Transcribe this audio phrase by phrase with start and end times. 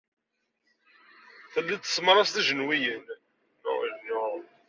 [1.53, 3.05] Tellid tessemrased ijenyuṛen.